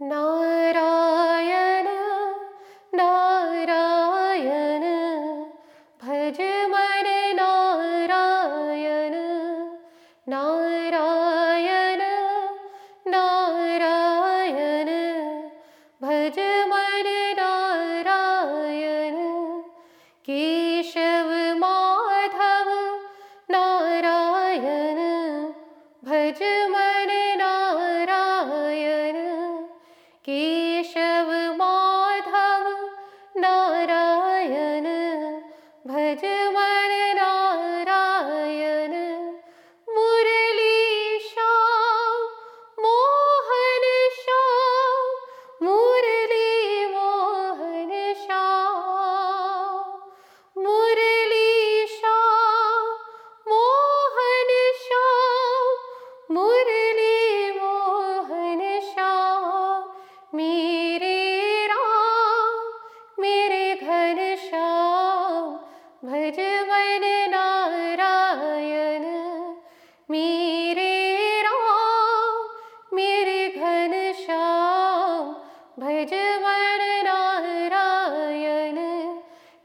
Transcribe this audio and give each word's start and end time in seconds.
नारायण 0.00 1.86
नारायण 2.94 4.84
भज 6.02 6.40
मन 6.70 7.06
नारायण 7.36 9.14
नारायण 10.26 12.02
नारायण 13.06 14.90
भज 16.02 16.38
मन 16.68 17.08
नारायण 17.38 19.16
केशव 20.28 21.32
माधव 21.58 22.70
नारायण 23.50 25.00
भज 26.02 26.42
मन 26.70 26.87
केशव 30.78 31.37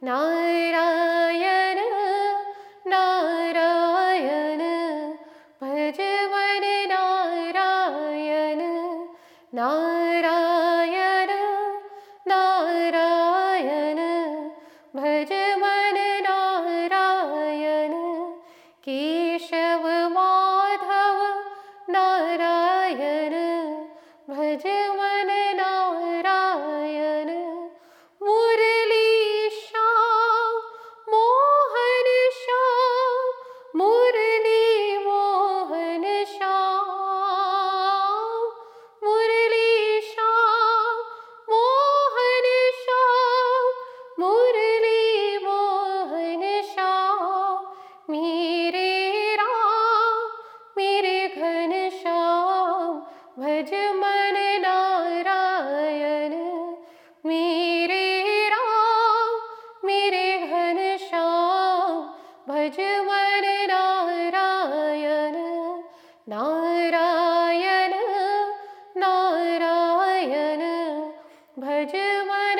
नारायण 0.05 1.77
नारायण 2.87 4.61
भज 5.61 5.99
मन 6.31 6.65
नारायण 6.89 8.61
नारायण 9.53 11.31
नारायण 12.27 14.01
भज 14.95 15.31
मन 15.61 15.97
नारायण 16.27 17.93
केशव 18.85 19.87
माधव 20.09 21.23
नारायण 21.89 23.33
भज 24.27 24.67
मन 24.67 25.12
नारायण 66.33 67.91
नारायण 68.95 70.61
भज 71.57 71.95
मन 72.29 72.59